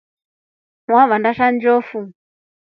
[0.93, 1.99] Wavanda sha njofu.